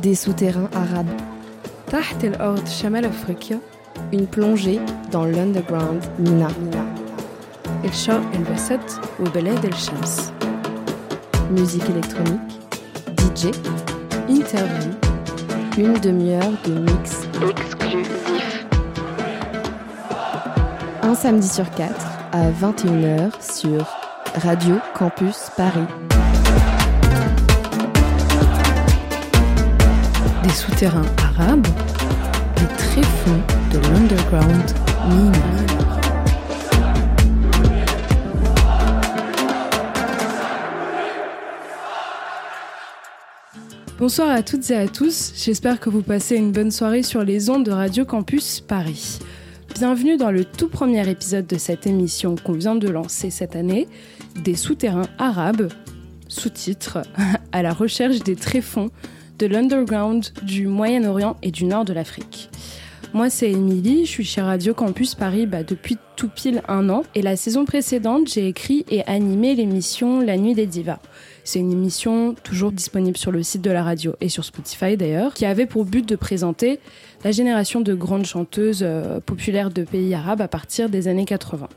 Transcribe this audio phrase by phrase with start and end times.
[0.00, 1.06] des souterrains arabes.
[1.86, 3.56] Taht el Ord Shamal Afrika,
[4.12, 4.80] une plongée
[5.10, 6.48] dans l'underground Mina.
[7.82, 7.90] El
[8.34, 10.32] El Bassat ou Beled El Shams.
[11.50, 12.60] Musique électronique,
[13.18, 13.50] DJ,
[14.28, 14.92] interview,
[15.78, 18.66] une demi-heure de mix exclusif.
[21.02, 23.86] Un samedi sur quatre à 21h sur
[24.36, 26.09] Radio Campus Paris.
[30.50, 31.66] Des souterrains arabes,
[32.56, 33.40] des tréfonds
[33.72, 34.74] de l'underground
[35.08, 35.38] Mina.
[43.96, 47.48] Bonsoir à toutes et à tous, j'espère que vous passez une bonne soirée sur les
[47.48, 49.20] ondes de Radio Campus Paris.
[49.76, 53.86] Bienvenue dans le tout premier épisode de cette émission qu'on vient de lancer cette année,
[54.42, 55.68] des souterrains arabes,
[56.26, 57.02] sous-titre
[57.52, 58.90] à la recherche des tréfonds
[59.40, 62.50] de l'underground du Moyen-Orient et du nord de l'Afrique.
[63.14, 67.02] Moi, c'est Émilie, je suis chez Radio Campus Paris bah, depuis tout pile un an.
[67.14, 71.00] Et la saison précédente, j'ai écrit et animé l'émission La Nuit des Divas.
[71.42, 75.32] C'est une émission toujours disponible sur le site de la radio et sur Spotify d'ailleurs,
[75.32, 76.78] qui avait pour but de présenter
[77.24, 81.68] la génération de grandes chanteuses euh, populaires de pays arabes à partir des années 80.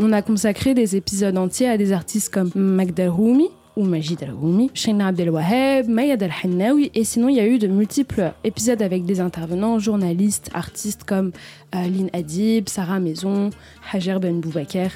[0.00, 4.70] On a consacré des épisodes entiers à des artistes comme Magda Roumi, ou Majid Al-Roumi,
[4.74, 9.04] Shina Abdel Waheb, Mayad Al-Hannawi, et sinon il y a eu de multiples épisodes avec
[9.04, 11.32] des intervenants, journalistes, artistes comme
[11.74, 13.50] euh, Lynn Adib, Sarah Maison,
[13.92, 14.88] Hajer Ben Boubaker,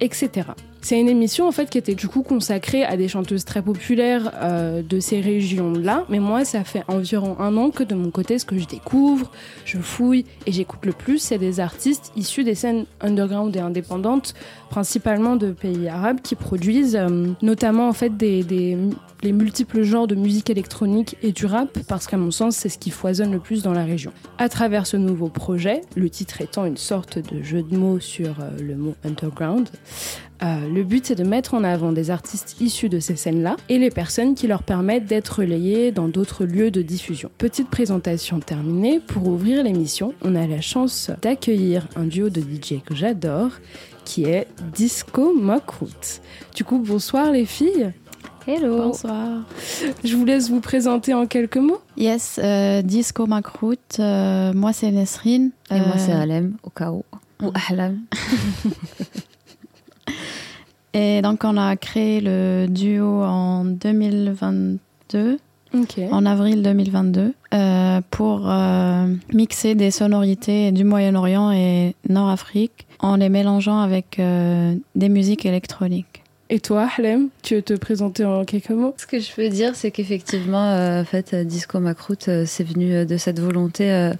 [0.00, 0.48] etc.
[0.84, 5.00] C'est une émission en fait qui était consacrée à des chanteuses très populaires euh, de
[5.00, 8.58] ces régions-là, mais moi ça fait environ un an que de mon côté ce que
[8.58, 9.30] je découvre,
[9.64, 14.34] je fouille et j'écoute le plus, c'est des artistes issus des scènes underground et indépendantes,
[14.68, 18.76] principalement de pays arabes, qui produisent euh, notamment en fait des-
[19.24, 22.78] les multiples genres de musique électronique et du rap, parce qu'à mon sens c'est ce
[22.78, 24.12] qui foisonne le plus dans la région.
[24.36, 28.40] À travers ce nouveau projet, le titre étant une sorte de jeu de mots sur
[28.40, 29.68] euh, le mot underground,
[30.42, 33.78] euh, le but c'est de mettre en avant des artistes issus de ces scènes-là et
[33.78, 37.30] les personnes qui leur permettent d'être relayées dans d'autres lieux de diffusion.
[37.38, 42.82] Petite présentation terminée, pour ouvrir l'émission, on a la chance d'accueillir un duo de DJ
[42.84, 43.52] que j'adore,
[44.04, 46.20] qui est Disco Mockroot.
[46.54, 47.92] Du coup, bonsoir les filles.
[48.46, 48.76] Hello.
[48.76, 49.42] Bonsoir.
[50.04, 51.80] Je vous laisse vous présenter en quelques mots.
[51.96, 53.96] Yes, euh, Disco Macroute.
[54.00, 55.50] euh, moi, c'est Nesrine.
[55.70, 57.02] Et moi, c'est Euh, Alem, au cas où.
[57.42, 58.00] Ou Ahlam.
[60.92, 65.38] Et donc, on a créé le duo en 2022,
[65.74, 65.98] Ok.
[66.12, 73.28] en avril 2022, euh, pour euh, mixer des sonorités du Moyen-Orient et Nord-Afrique en les
[73.30, 76.22] mélangeant avec euh, des musiques électroniques.
[76.54, 78.94] Et toi, Halem, tu veux te présenter en quelques mots?
[78.96, 82.62] Ce que je peux dire, c'est qu'effectivement, euh, en fait, euh, Disco Macroute, euh, c'est
[82.62, 84.12] venu de cette volonté, euh,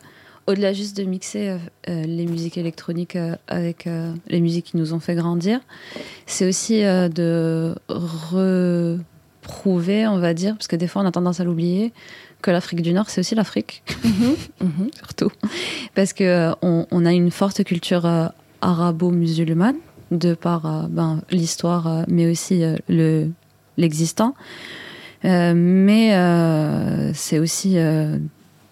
[0.48, 1.56] au-delà juste de mixer
[1.86, 3.88] les musiques électroniques avec
[4.26, 5.60] les musiques qui nous ont fait grandir,
[6.26, 11.44] c'est aussi de reprouver, on va dire, parce que des fois on a tendance à
[11.44, 11.94] l'oublier,
[12.42, 13.82] que l'Afrique du Nord, c'est aussi l'Afrique.
[14.04, 14.90] Mhm.
[14.94, 15.30] surtout.
[15.94, 18.06] Parce que on, on a une forte culture
[18.60, 19.76] arabo-musulmane
[20.18, 23.30] de par euh, ben, l'histoire, euh, mais aussi euh, le
[23.76, 24.34] l'existant.
[25.24, 26.10] Mais
[27.14, 27.78] c'est aussi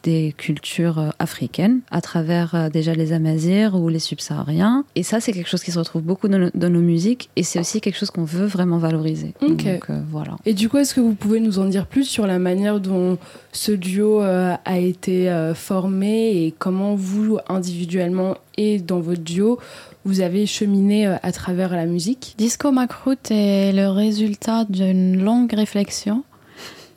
[0.02, 4.84] des cultures euh, africaines à travers euh, déjà les Amazirs ou les subsahariens.
[4.96, 7.42] Et ça, c'est quelque chose qui se retrouve beaucoup dans, nos- dans nos musiques et
[7.42, 9.34] c'est aussi quelque chose qu'on veut vraiment valoriser.
[9.42, 9.64] Ok.
[9.64, 10.36] Donc euh, voilà.
[10.44, 13.18] Et du coup, est-ce que vous pouvez nous en dire plus sur la manière dont
[13.52, 19.58] ce duo euh, a été euh, formé et comment vous, individuellement et dans votre duo,
[20.04, 22.34] vous avez cheminé à travers la musique?
[22.36, 26.24] Disco Macroute est le résultat d'une longue réflexion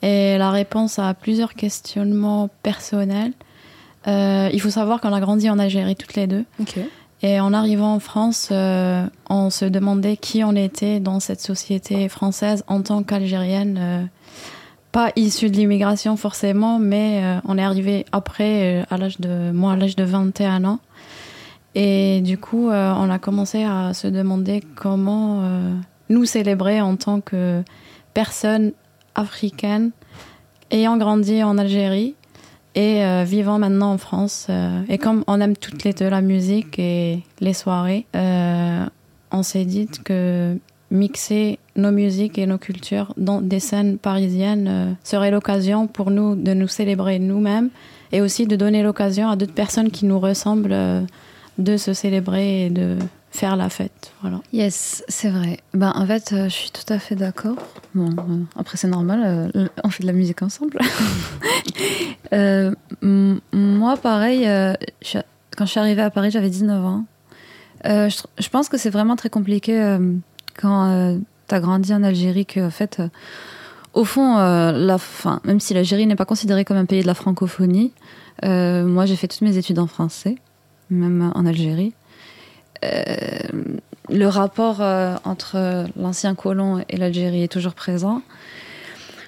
[0.02, 3.32] et la réponse à plusieurs questionnements personnels.
[4.06, 6.44] Euh, il faut savoir qu'on a grandi en Algérie toutes les deux.
[7.22, 12.08] Et en arrivant en France, euh, on se demandait qui on était dans cette société
[12.08, 13.78] française en tant qu'Algérienne.
[13.80, 14.04] euh,
[14.92, 19.76] pas issue de l'immigration forcément, mais on est arrivé après, à l'âge de moi, à
[19.76, 20.78] l'âge de 21 ans.
[21.74, 25.42] Et du coup, on a commencé à se demander comment
[26.08, 27.62] nous célébrer en tant que
[28.14, 28.72] personnes
[29.16, 29.90] africaines
[30.70, 32.14] ayant grandi en Algérie
[32.74, 34.46] et euh, vivant maintenant en France.
[34.50, 38.84] euh, et comme on aime toutes les deux la musique et les soirées, euh,
[39.32, 40.58] on s'est dit que
[40.90, 46.54] mixer nos musiques et nos cultures dans des scènes parisiennes serait l'occasion pour nous de
[46.54, 47.70] nous célébrer nous-mêmes
[48.12, 50.76] et aussi de donner l'occasion à d'autres personnes qui nous ressemblent
[51.58, 52.96] de se célébrer et de
[53.36, 54.12] faire la fête.
[54.22, 54.40] Voilà.
[54.52, 55.58] Yes, c'est vrai.
[55.74, 57.56] Ben, en fait, euh, je suis tout à fait d'accord.
[57.94, 60.78] Bon, euh, après, c'est normal, euh, on fait de la musique ensemble.
[63.52, 64.48] moi, pareil,
[65.56, 67.04] quand je suis arrivée à Paris, j'avais 19 ans.
[67.84, 69.98] Je, pense que c'est vraiment très compliqué
[70.58, 71.18] quand
[71.48, 73.02] tu as grandi en Algérie que, en fait,
[73.92, 77.14] au fond, la, fin, même si l'Algérie n'est pas considérée comme un pays de la
[77.14, 77.92] francophonie,
[78.42, 80.36] moi j'ai fait toutes mes études en français,
[80.90, 81.92] même en Algérie.
[82.82, 84.80] Le rapport
[85.24, 88.22] entre l'ancien colon et l'Algérie est toujours présent.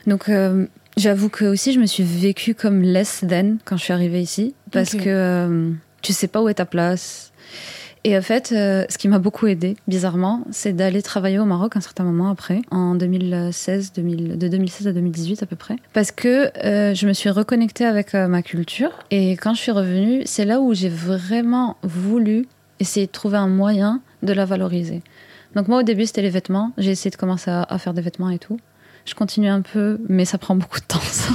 [0.08, 0.66] Donc, euh,
[0.96, 4.54] j'avoue que aussi, je me suis vécue comme less than quand je suis arrivée ici,
[4.72, 5.70] parce que euh,
[6.02, 7.32] tu sais pas où est ta place.
[8.04, 11.76] Et en fait, euh, ce qui m'a beaucoup aidé, bizarrement, c'est d'aller travailler au Maroc
[11.76, 16.10] un certain moment après, en 2016, 2000, de 2016 à 2018 à peu près, parce
[16.10, 18.92] que je me suis reconnectée avec ma culture.
[19.10, 22.46] Et quand je suis revenue, c'est là où j'ai vraiment voulu
[22.80, 25.02] essayer de trouver un moyen de la valoriser.
[25.54, 26.72] Donc moi, au début, c'était les vêtements.
[26.78, 28.58] J'ai essayé de commencer à faire des vêtements et tout.
[29.04, 31.32] Je continue un peu, mais ça prend beaucoup de temps, ça.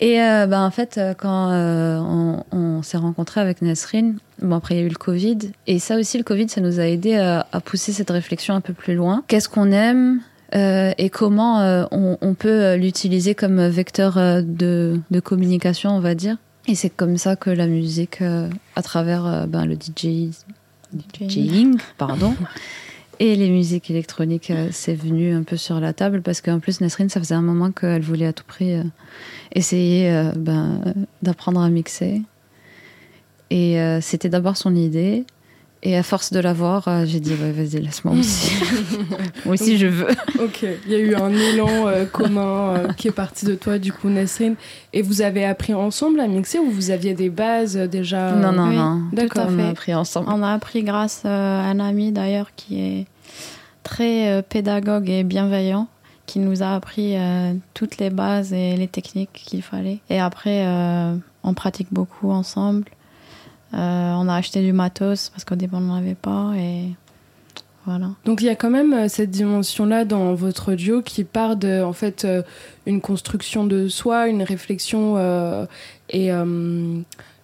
[0.00, 1.98] Et euh, bah, en fait, euh, quand euh,
[2.52, 5.98] on, s'est rencontré avec Nesrine, bon, après il y a eu le Covid, et ça
[5.98, 9.22] aussi, le Covid, ça nous a aidé à, pousser cette réflexion un peu plus loin.
[9.28, 10.20] Qu'est-ce qu'on aime
[10.52, 16.38] et comment on, peut l'utiliser comme vecteur de, communication, on va dire?
[16.66, 20.30] Et c'est comme ça que la musique, à travers ben, le DJ,
[21.18, 22.34] DJing, pardon,
[23.20, 26.80] et les musiques électroniques, euh, c'est venu un peu sur la table parce qu'en plus,
[26.80, 28.82] Nesrine, ça faisait un moment qu'elle voulait à tout prix euh,
[29.52, 32.22] essayer euh, ben, d'apprendre à mixer.
[33.52, 35.24] Et c'était d'abord son idée.
[35.82, 38.52] Et à force de l'avoir, j'ai dit ouais, vas-y, laisse-moi aussi.
[39.46, 40.10] Moi aussi, je veux.
[40.38, 41.68] ok, il y a eu un élan
[42.12, 44.56] commun qui est parti de toi, du coup, Nesrine.
[44.92, 48.66] Et vous avez appris ensemble à mixer ou vous aviez des bases déjà Non, non,
[48.66, 49.02] non.
[49.12, 49.46] D'accord.
[49.48, 50.28] On a appris ensemble.
[50.30, 53.06] On a appris grâce à un ami d'ailleurs qui est
[53.82, 55.88] très euh, pédagogue et bienveillant
[56.26, 59.98] qui nous a appris euh, toutes les bases et les techniques qu'il fallait.
[60.10, 62.84] Et après, euh, on pratique beaucoup ensemble.
[63.72, 66.52] On a acheté du matos parce qu'au début, on n'en avait pas.
[66.56, 66.90] Et
[67.86, 68.10] voilà.
[68.24, 71.92] Donc il y a quand même cette dimension-là dans votre duo qui part de en
[71.92, 72.26] fait
[72.86, 75.16] une construction de soi, une réflexion
[76.10, 77.00] et euh,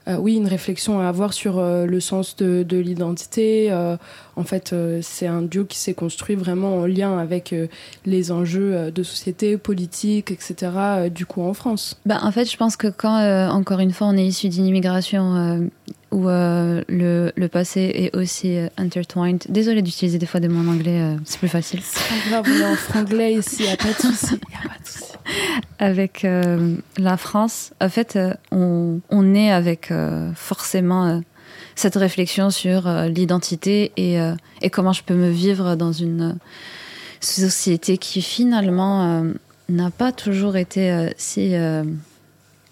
[0.06, 3.68] oui, une réflexion à avoir sur euh, le sens de, l'identité.
[3.70, 3.96] Euh,
[4.36, 7.54] en fait, c'est un duo qui s'est construit vraiment en lien avec
[8.04, 11.98] les enjeux de société, politique, etc., du coup en France.
[12.04, 13.18] Bah, en fait, je pense que quand,
[13.50, 15.70] encore une fois, on est issu d'une immigration
[16.12, 19.44] où le, le, passé est aussi intertwined.
[19.48, 21.80] Désolée d'utiliser des fois des mots en anglais, c'est plus facile.
[21.82, 24.38] C'est pas grave, on est en franglais ici, il n'y a pas de souci.
[25.78, 31.22] Avec euh, la France, en fait, euh, on, on, est avec euh, forcément
[31.74, 34.18] cette réflexion sur l'identité et,
[34.70, 36.38] comment je peux me vivre dans une
[37.20, 39.24] société qui finalement
[39.68, 41.54] n'a pas toujours été si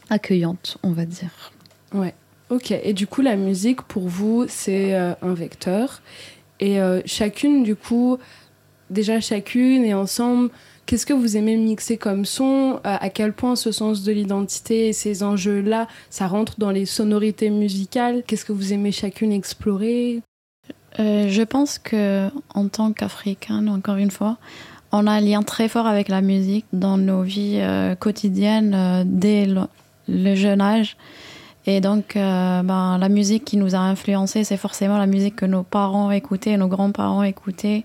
[0.09, 1.53] accueillante, on va dire.
[1.93, 2.15] Ouais.
[2.49, 2.71] Ok.
[2.71, 6.01] Et du coup, la musique pour vous, c'est un vecteur.
[6.61, 8.19] Et chacune, du coup,
[8.89, 10.51] déjà chacune et ensemble,
[10.87, 12.79] Qu'est-ce que vous aimez mixer comme son?
[12.85, 17.49] À quel point ce sens de l'identité et ces enjeux-là, ça rentre dans les sonorités
[17.49, 18.23] musicales?
[18.27, 20.21] Qu'est-ce que vous aimez chacune explorer?
[20.99, 24.37] Euh, Je pense que en tant qu'Africaine, encore une fois,
[24.93, 29.03] on a un lien très fort avec la musique dans nos vies euh, quotidiennes euh,
[29.07, 30.99] dès le, jeune âge.
[31.67, 35.63] Et donc, ben, la musique qui nous a influencés, c'est forcément la musique que nos
[35.63, 37.85] parents écoutaient, nos grands-parents écoutaient.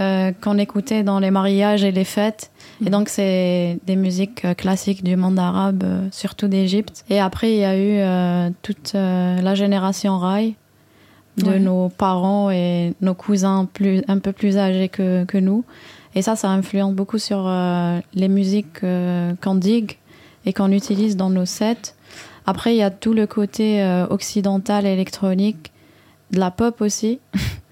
[0.00, 2.52] Euh, qu'on écoutait dans les mariages et les fêtes.
[2.80, 2.90] Et mhm.
[2.90, 7.04] donc, c'est des musiques euh, classiques du monde arabe, euh, surtout d'Égypte.
[7.10, 10.54] Et après, il y a eu toute la génération rail
[11.36, 15.64] de nos parents et nos cousins plus, un peu plus âgés que, que nous.
[16.14, 17.48] Et ça, ça influence beaucoup sur
[18.14, 19.98] les musiques qu'on digue
[20.46, 21.94] et qu'on utilise dans nos sets.
[22.46, 25.72] Après, il y a tout le côté occidental électronique,
[26.32, 27.20] de la pop aussi.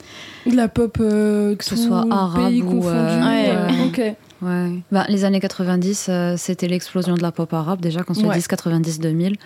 [0.47, 2.87] De la pop, euh, que ce soit arabe ou.
[2.87, 4.73] Euh, ouais, ouais.
[4.93, 8.35] Bah, les années 90, euh, c'était l'explosion de la pop arabe, déjà, qu'on se ouais.
[8.35, 9.37] dise 90-2000.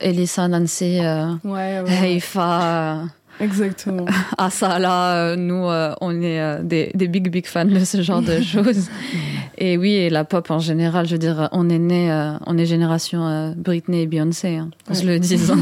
[0.00, 0.98] Elissa, Nancy,
[2.02, 3.02] Heifa.
[3.40, 4.04] Exactement.
[4.36, 5.68] À ça, là, nous,
[6.00, 8.88] on est des, des, big, big fans de ce genre de choses.
[9.56, 12.10] et oui, et la pop en général, je veux dire, on est né,
[12.46, 15.52] on est génération Britney et Beyoncé, hein, on se le dise.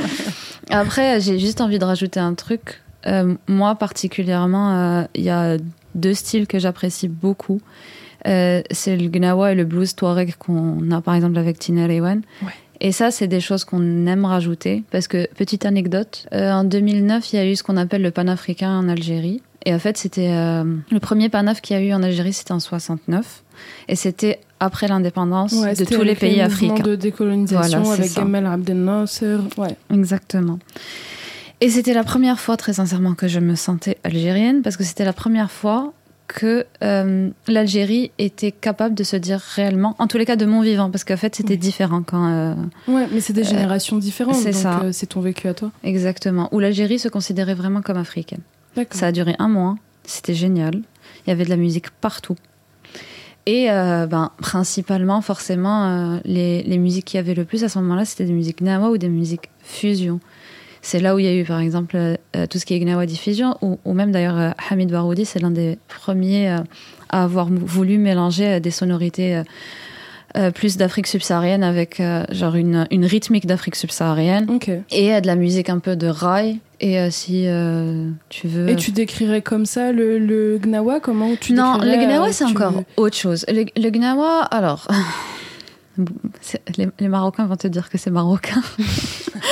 [0.70, 2.85] Après, j'ai juste envie de rajouter un truc euh,
[3.48, 5.56] moi, particulièrement, il euh, y a
[5.94, 7.60] deux styles que j'apprécie beaucoup.
[8.26, 12.22] Euh, c'est le gnawa et le blues touareg qu'on a par exemple avec Tina Rewan.
[12.80, 14.82] Et ça, c'est des choses qu'on aime rajouter.
[14.90, 18.78] Parce que, petite anecdote, en 2009, il y a eu ce qu'on appelle le panafricain
[18.78, 19.40] en Algérie.
[19.66, 22.52] Et en fait, c'était euh, le premier PANAF qu'il y a eu en Algérie, c'était
[22.52, 23.42] en 69.
[23.88, 26.84] Et c'était après l'indépendance Ouais, de tous les pays africains.
[26.84, 28.20] de décolonisation Voilà, avec ça.
[28.20, 29.38] Gamal Abdel Nasser.
[29.58, 29.76] Ouais.
[29.92, 30.60] Exactement.
[31.60, 35.04] Et c'était la première fois, très sincèrement, que je me sentais algérienne, parce que c'était
[35.04, 35.92] la première fois
[36.28, 40.60] que euh, l'Algérie était capable de se dire réellement, en tous les cas de mon
[40.60, 42.26] vivant, parce qu'en fait c'était différent quand...
[42.28, 42.54] euh,
[42.88, 44.34] Ouais, mais c'est des générations différentes.
[44.34, 44.80] c'est ça.
[44.82, 45.70] euh, c'est ton vécu à toi.
[45.84, 48.40] exactement, où l'Algérie se considérait vraiment comme africaine.
[48.74, 48.98] D'accord.
[48.98, 50.74] Ça a duré un mois, c'était génial.
[51.26, 52.34] Il y avait de la musique partout.
[53.46, 57.68] Et euh, ben, principalement, forcément, euh, les, les musiques qu'il y avait le plus à
[57.68, 60.18] ce moment-là, c'était des musiques gnawa ou des musiques fusion.
[60.86, 63.06] C'est là où il y a eu, par exemple, euh, tout ce qui est gnawa
[63.06, 66.58] diffusion, ou, ou même d'ailleurs euh, Hamid Baroudi, c'est l'un des premiers euh,
[67.08, 69.42] à avoir voulu mélanger des sonorités
[70.54, 74.46] plus d'Afrique subsaharienne avec genre une, une rythmique d'Afrique subsaharienne
[74.90, 76.58] et de la musique un peu de rail.
[76.80, 77.46] Et si
[78.28, 78.68] tu veux.
[78.68, 81.00] Et tu décrirais comme ça le, le gnawa?
[81.00, 83.44] Comment tu non, le gnawa, c'est encore autre chose.
[83.48, 84.88] Le, le gnawa, alors.
[86.98, 88.62] les Marocains vont te dire que c'est marocain.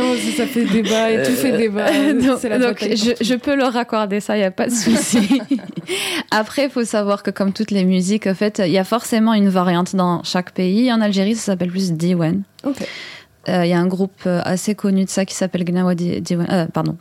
[0.00, 1.90] Non, ça fait débat et tout fait débat.
[2.14, 5.40] donc c'est la donc, je, peux leur accorder ça, il n'y a pas de souci.
[6.30, 9.34] Après, il faut savoir que comme toutes les musiques, en fait, il y a forcément
[9.34, 10.92] une variante dans chaque pays.
[10.92, 12.42] En Algérie, ça s'appelle plus diwan.
[13.48, 16.20] Euh, Il y a un groupe euh, assez connu de ça qui s'appelle Gnawa Di-
[16.20, 16.96] Diwan, euh, pardon,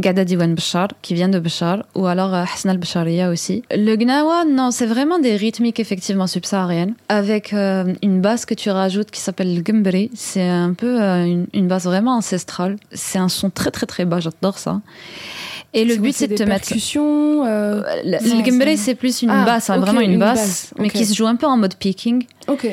[0.00, 3.62] Gada Diwan Bachar, qui vient de Bachar, ou alors euh, Hassan al-Bachariya aussi.
[3.70, 8.70] Le Gnawa, non, c'est vraiment des rythmiques effectivement subsahariennes, avec euh, une basse que tu
[8.70, 10.10] rajoutes qui s'appelle le Gmbri.
[10.14, 12.76] C'est un peu euh, une, une basse vraiment ancestrale.
[12.92, 14.80] C'est un son très très très bas, j'adore ça.
[15.74, 16.68] Et le but, c'est de te mettre.
[17.46, 18.18] euh, Le,
[18.76, 21.26] c'est- plus une Ah, basse, hein, vraiment une, une basse, basse, mais qui se joue
[21.26, 22.24] un peu en mode picking.
[22.48, 22.66] Ok.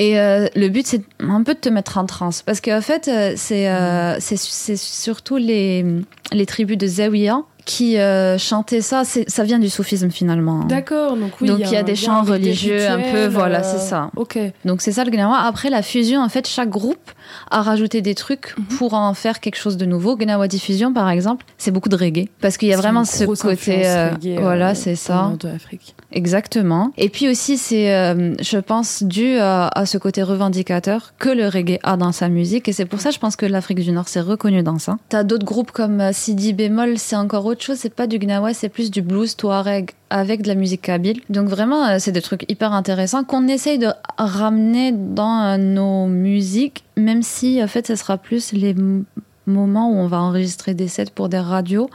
[0.00, 2.42] Et euh, le but, c'est un peu de te mettre en transe.
[2.42, 5.84] Parce qu'en fait, euh, c'est euh, surtout les,
[6.30, 9.02] les tribus de Zawiya qui euh, chantaient ça.
[9.04, 10.60] Ça vient du soufisme finalement.
[10.66, 11.16] D'accord.
[11.16, 11.48] Donc oui.
[11.48, 14.10] Donc, il y a des chants des religieux, un peu, voilà, c'est ça.
[14.14, 14.38] Ok.
[14.64, 15.36] Donc c'est ça le gnawa.
[15.40, 17.10] Après la fusion, en fait, chaque groupe
[17.50, 18.64] a rajouté des trucs Mhm.
[18.78, 20.16] pour en faire quelque chose de nouveau.
[20.16, 22.28] Gnawa diffusion, par exemple, c'est beaucoup de reggae.
[22.40, 23.82] Parce qu'il y a vraiment ce côté...
[23.82, 25.32] reggae, voilà, c'est ça.
[25.40, 25.94] de l'Afrique.
[26.10, 26.90] Exactement.
[26.96, 31.48] Et puis aussi, c'est, euh, je pense, dû à, à ce côté revendicateur que le
[31.48, 32.66] reggae a dans sa musique.
[32.68, 34.96] Et c'est pour ça, je pense que l'Afrique du Nord s'est reconnue dans ça.
[35.10, 37.76] T'as d'autres groupes comme euh, Sidi Bémol, c'est encore autre chose.
[37.78, 41.20] C'est pas du gnawa, c'est plus du blues touareg avec de la musique kabyle.
[41.28, 46.06] Donc vraiment, euh, c'est des trucs hyper intéressants qu'on essaye de ramener dans euh, nos
[46.06, 48.74] musiques, même si, en fait, ce sera plus les
[49.46, 51.90] moments où on va enregistrer des sets pour des radios.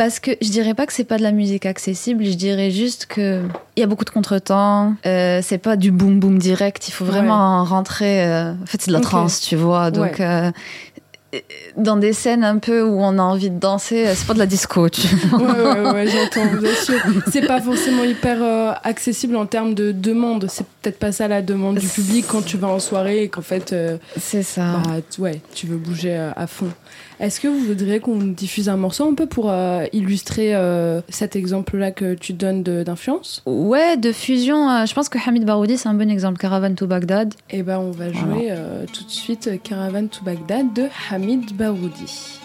[0.00, 3.04] Parce que je dirais pas que c'est pas de la musique accessible, je dirais juste
[3.04, 3.42] que
[3.76, 7.04] il y a beaucoup de contretemps, euh, c'est pas du boom boom direct, il faut
[7.04, 8.24] vraiment rentrer.
[8.26, 9.90] euh, en fait, c'est de la trance, tu vois.
[9.90, 10.52] Donc, Ouais.
[11.34, 11.38] Euh,
[11.76, 14.38] dans des scènes un peu où on a envie de danser, euh, c'est pas de
[14.38, 15.38] la disco, tu vois.
[15.40, 17.00] Ouais, ouais, ouais, j'entends, bien sûr.
[17.32, 20.46] C'est pas forcément hyper euh, accessible en termes de demande.
[20.48, 23.42] C'est peut-être pas ça la demande du public quand tu vas en soirée et qu'en
[23.42, 24.80] fait, euh, C'est ça.
[24.84, 26.68] bah, tu- ouais, tu veux bouger euh, à fond.
[27.20, 29.52] Est-ce que vous voudriez qu'on diffuse un morceau un peu pour
[29.92, 30.54] illustrer
[31.10, 33.42] cet exemple-là que tu donnes d'influence?
[33.44, 36.38] Ouais, de fusion, je pense que Hamid Baroudi, c'est un bon exemple.
[36.38, 37.34] Caravan to Baghdad.
[37.50, 38.54] Eh ben, on va jouer
[38.90, 41.19] tout de suite euh, Caravan to Baghdad de Hamid
[41.54, 42.39] Baroudi.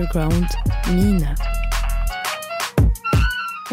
[0.00, 0.46] De l'underground
[0.92, 1.34] mine.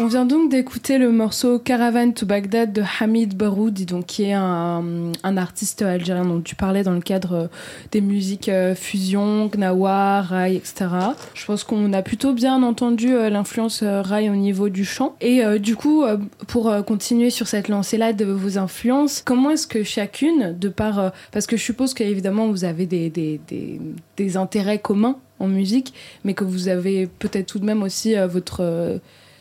[0.00, 4.32] On vient donc d'écouter le morceau Caravan to Baghdad de Hamid Baroudi, donc qui est
[4.32, 7.46] un, artiste algérien dont tu parlais dans le cadre euh,
[7.90, 10.86] des musiques euh, fusion, gnawa, raï, etc.
[11.34, 15.16] Je pense qu'on a plutôt bien entendu euh, l'influence raï au niveau du chant.
[15.20, 16.04] Et du coup,
[16.46, 21.12] pour continuer sur cette lancée-là de vos influences, comment est-ce que chacune, de par...
[21.32, 26.68] parce que je suppose qu'évidemment vous avez des intérêts communs en musique, mais que vous
[26.68, 28.60] avez peut-être tout de même aussi euh, votre...
[28.60, 28.98] euh,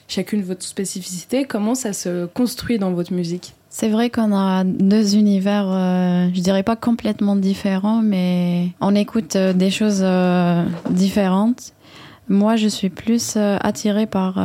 [0.08, 1.44] chacune votre spécificité.
[1.44, 3.54] Comment ça se construit dans votre musique?
[3.70, 9.36] C'est vrai qu'on a deux univers, euh, je dirais pas complètement différents, mais on écoute
[9.36, 10.06] des choses
[10.90, 11.74] différentes.
[12.30, 14.40] Moi, je suis plus attirée par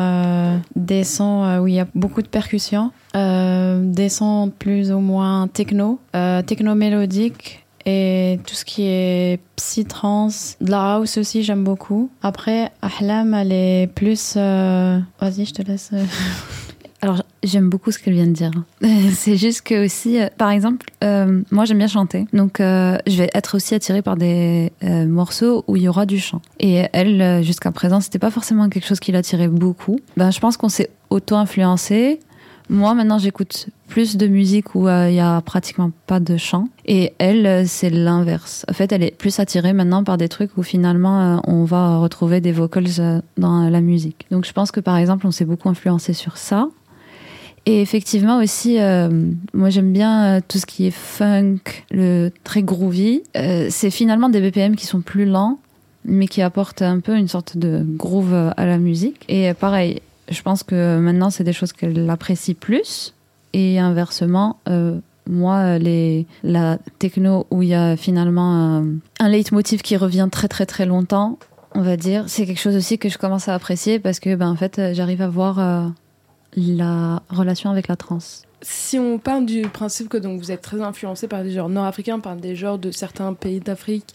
[0.74, 6.00] des sons où il y a beaucoup de percussions, des sons plus ou moins techno,
[6.44, 10.57] techno mélodique et tout ce qui est psy-trance.
[10.61, 12.11] De la house aussi, j'aime beaucoup.
[12.23, 14.35] Après, Ahlam, elle est plus...
[14.37, 15.90] euh, Vas-y, je te laisse...
[15.92, 16.05] euh,
[17.03, 18.53] Alors, j'aime beaucoup ce qu'elle vient de dire.
[19.12, 20.87] C'est juste que aussi, euh, par exemple,
[21.51, 24.71] moi j'aime bien chanter, donc je vais être aussi attirée par des
[25.09, 26.40] morceaux où il y aura du chant.
[26.61, 29.99] Et elle, jusqu'à présent, c'était pas forcément quelque chose qui l'attirait beaucoup.
[30.16, 32.21] Ben, je pense qu'on s'est auto-influencé.
[32.68, 36.68] Moi, maintenant, j'écoute plus de musique où euh, il y a pratiquement pas de chant.
[36.87, 38.64] Et elle, euh, c'est l'inverse.
[38.70, 41.98] En fait, elle est plus attirée maintenant par des trucs où finalement euh, on va
[41.98, 44.27] retrouver des vocals euh, dans la musique.
[44.31, 46.68] Donc, je pense que par exemple, on s'est beaucoup influencé sur ça.
[47.64, 49.09] Et effectivement aussi, euh,
[49.55, 51.61] moi j'aime bien euh, tout ce qui est funk,
[51.92, 53.22] le très groovy.
[53.37, 55.61] Euh, c'est finalement des BPM qui sont plus lents,
[56.05, 59.25] mais qui apportent un peu une sorte de groove euh, à la musique.
[59.29, 63.14] Et euh, pareil, je pense que maintenant c'est des choses qu'elle apprécie plus.
[63.55, 68.87] Et inversement, euh, moi, les, la techno où il y a finalement un,
[69.21, 71.38] un leitmotiv qui revient très très très longtemps,
[71.75, 74.51] on va dire, c'est quelque chose aussi que je commence à apprécier parce que ben,
[74.51, 75.88] en fait, euh, j'arrive à voir euh,
[76.57, 78.42] la relation avec la trance.
[78.61, 82.21] Si on parle du principe que donc vous êtes très influencé par des genres nord-africains,
[82.21, 84.14] par des genres de certains pays d'Afrique,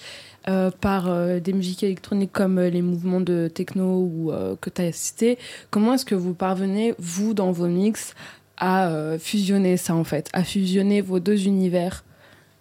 [0.50, 4.32] euh, par euh, des musiques électroniques comme euh, les mouvements de techno ou
[4.62, 5.38] que tu as cité,
[5.70, 8.14] comment est-ce que vous parvenez, vous, dans vos mix,
[8.58, 12.04] à fusionner ça en fait, à fusionner vos deux univers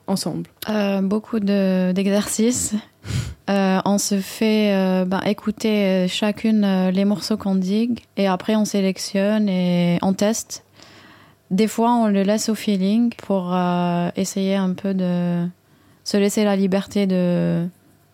[0.06, 0.48] ensemble?
[1.02, 2.74] Beaucoup de- d'exercices.
[3.48, 9.98] On se fait ben, écouter chacune les morceaux qu'on digue et après on sélectionne et
[10.02, 10.64] on teste.
[11.50, 13.56] Des fois, on le laisse au feeling pour
[14.16, 15.46] essayer un peu de
[16.06, 17.66] se laisser la liberté de,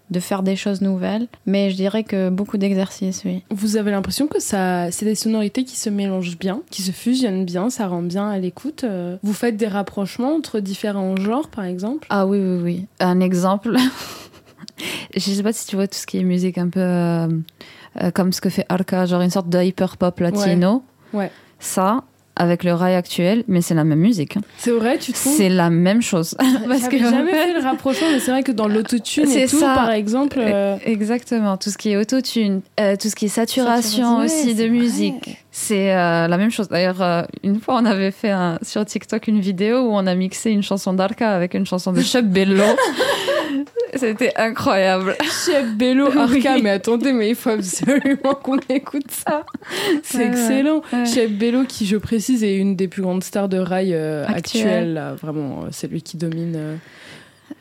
[0.09, 1.29] de faire des choses nouvelles.
[1.45, 3.43] Mais je dirais que beaucoup d'exercices, oui.
[3.51, 7.45] Vous avez l'impression que ça, c'est des sonorités qui se mélangent bien, qui se fusionnent
[7.45, 8.85] bien, ça rend bien à l'écoute.
[8.85, 9.19] euh.
[9.23, 12.07] Vous faites des rapprochements entre différents genres, par exemple?
[12.09, 12.87] Ah oui, oui, oui.
[12.99, 13.77] Un exemple.
[15.15, 17.29] je sais pas si tu vois tout ce qui est musique un peu euh,
[18.03, 20.83] euh, comme ce que fait Arca, genre une sorte de hyper pop latino.
[21.13, 21.31] Ouais.
[21.61, 24.37] Ça, avec le rail actuel, mais c'est la même musique.
[24.39, 24.43] hein.
[24.59, 25.35] C'est vrai, tu trouves?
[25.37, 26.35] C'est la même chose.
[26.69, 29.47] Parce que, jamais fait, fait le rapprochement, mais c'est vrai que dans l'autotune et C'est
[29.49, 29.75] tout, ça.
[29.75, 30.39] par exemple.
[30.41, 33.83] euh, Exactement, tout ce qui est autotune, euh, tout ce qui est saturation
[34.19, 35.37] Saturation, aussi de musique.
[35.55, 36.69] C'est euh, la même chose.
[36.69, 40.15] D'ailleurs, euh, une fois, on avait fait un- sur TikTok une vidéo où on a
[40.15, 42.65] mixé une chanson d'Arca avec une chanson de Cheb Bello.
[43.95, 45.15] C'était incroyable.
[45.23, 46.63] Chef Bello Arca, Oui.
[46.63, 49.45] mais attendez, mais il faut absolument qu'on écoute ça.
[50.03, 50.81] C'est Ouais, excellent.
[50.93, 51.05] ouais.
[51.05, 54.95] Chef Bello, qui je précise, est une des plus grandes stars de rail euh, Actuelle.
[54.95, 55.15] là.
[55.21, 56.79] Vraiment, euh, c'est lui qui domine.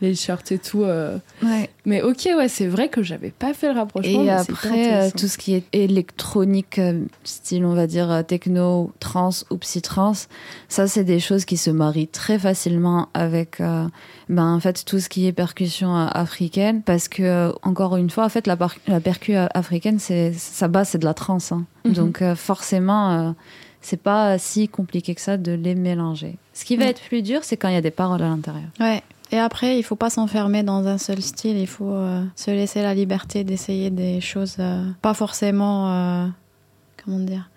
[0.01, 0.83] Les shirts et tout.
[0.83, 1.17] euh.
[1.43, 1.69] Ouais.
[1.85, 4.23] Mais ok, ouais, c'est vrai que j'avais pas fait le rapprochement.
[4.23, 9.45] Et après, euh, tout ce qui est électronique, euh, style, on va dire, techno, trance
[9.51, 10.27] ou psy-trance,
[10.69, 15.09] ça, c'est des choses qui se marient très facilement avec, ben, en fait, tout ce
[15.09, 16.81] qui est percussion africaine.
[16.83, 20.97] Parce que, encore une fois, en fait, la, la percu africaine, c'est, sa base, c'est
[20.99, 21.51] de la trance.
[21.51, 21.65] hein.
[21.85, 21.93] Mhm.
[21.93, 23.35] Donc, forcément,
[23.81, 26.37] c'est pas si compliqué que ça de les mélanger.
[26.53, 26.91] Ce qui va Ouais.
[26.91, 28.69] être plus dur, c'est quand il y a des paroles à l'intérieur.
[28.79, 29.01] Ouais.
[29.31, 31.57] Et après, il faut pas s'enfermer dans un seul style.
[31.57, 36.27] Il faut euh, se laisser la liberté d'essayer des choses euh, pas forcément, euh,
[37.03, 37.49] comment dire,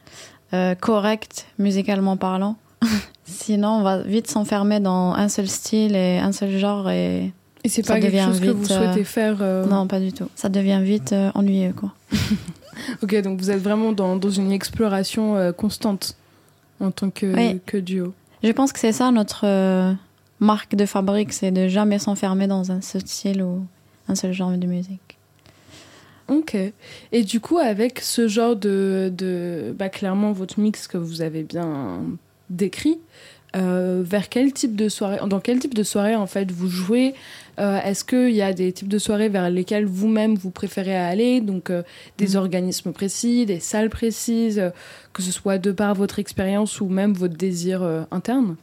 [0.80, 2.56] correctes musicalement parlant.
[3.24, 6.90] Sinon, on va vite s'enfermer dans un seul style et un seul genre.
[6.90, 7.32] Et
[7.64, 9.38] Et c'est pas quelque chose que vous souhaitez faire.
[9.68, 10.28] non, pas du tout.
[10.36, 11.92] Ça devient vite ennuyeux, quoi.
[13.02, 16.16] Ok, donc vous êtes vraiment dans, dans une exploration constante
[16.80, 17.60] en tant que, Oui.
[17.64, 18.12] que duo.
[18.42, 19.46] Je pense que c'est ça notre
[20.44, 23.66] marque de fabrique, c'est de jamais s'enfermer dans un seul style ou
[24.08, 25.18] un seul genre de musique.
[26.28, 26.56] Ok.
[27.12, 31.42] Et du coup, avec ce genre de, de bah, clairement votre mix que vous avez
[31.42, 32.00] bien
[32.48, 32.98] décrit,
[33.56, 37.14] euh, vers quel type de soirée, dans quel type de soirée en fait vous jouez?
[37.60, 41.40] Euh, Est-ce qu'il y a des types de soirées vers lesquelles vous-même vous préférez aller?
[41.40, 41.82] Donc euh,
[42.18, 42.36] des Mhm.
[42.42, 44.72] organismes précis, des salles précises,
[45.12, 48.56] que ce soit de par votre expérience ou même votre désir interne?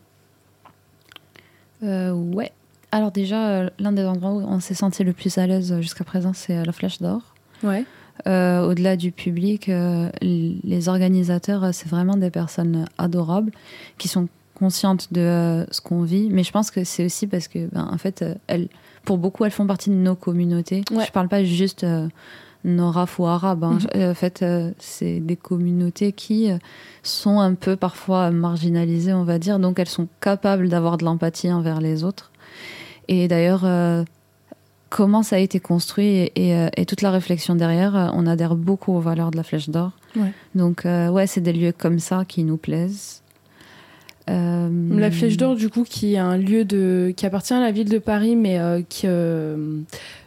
[1.83, 2.51] Euh, ouais.
[2.91, 5.81] Alors déjà, euh, l'un des endroits où on s'est senti le plus à l'aise euh,
[5.81, 7.21] jusqu'à présent, c'est la Flèche d'Or.
[7.63, 7.85] Ouais.
[8.27, 13.51] Euh, Au-delà du public, euh, les organisateurs, c'est vraiment des personnes adorables
[13.97, 16.29] qui sont conscientes de ce qu'on vit.
[16.29, 18.67] Mais je pense que c'est aussi parce que, ben, en fait, elles,
[19.05, 20.83] pour beaucoup, elles font partie de nos communautés.
[20.91, 21.05] Ouais.
[21.05, 21.85] Je parle pas juste
[22.63, 23.63] Noraf ou Arabe.
[23.63, 23.79] hein.
[23.81, 23.87] Mhm.
[23.95, 26.57] Euh, En fait, euh, c'est des communautés qui euh,
[27.03, 29.59] sont un peu parfois marginalisées, on va dire.
[29.59, 32.31] Donc, elles sont capables d'avoir de l'empathie envers les autres.
[33.07, 33.65] Et d'ailleurs,
[34.89, 38.93] comment ça a été construit et, et, et toute la réflexion derrière, on adhère beaucoup
[38.93, 39.91] aux valeurs de la Flèche d'Or.
[40.15, 40.31] Ouais.
[40.55, 43.20] Donc, euh, ouais, c'est des lieux comme ça qui nous plaisent.
[44.29, 47.71] Euh, La Flèche d'Or, du coup, qui est un lieu de, qui appartient à la
[47.71, 49.79] ville de Paris, mais euh, qui, euh,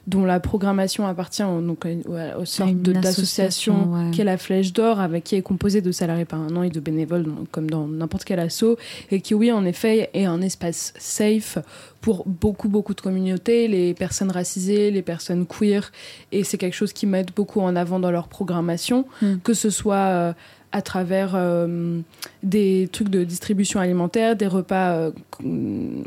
[0.08, 4.10] dont la programmation appartient donc, aux sortes une de- association, d'associations, ouais.
[4.10, 7.22] qui est la Flèche d'Or, avec qui est composée de salariés permanents et de bénévoles,
[7.24, 8.76] donc, comme dans n'importe quel asso,
[9.10, 11.58] et qui, oui, en effet, est un espace safe
[12.00, 15.90] pour beaucoup, beaucoup de communautés, les personnes racisées, les personnes queer,
[16.32, 19.36] et c'est quelque chose qui mettent beaucoup en avant dans leur programmation, Mm.
[19.44, 20.34] que ce soit
[20.74, 22.00] à travers euh,
[22.42, 25.10] des trucs de distribution alimentaire, des repas euh,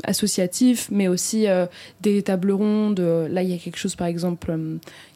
[0.04, 1.64] associatifs, mais aussi euh,
[2.02, 3.00] des tables rondes.
[3.00, 4.54] Là, il y a quelque chose, par exemple,